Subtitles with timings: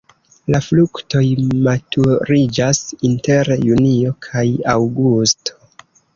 [0.53, 1.21] La fruktoj
[1.67, 4.45] maturiĝas inter junio kaj
[4.77, 5.63] aŭgusto.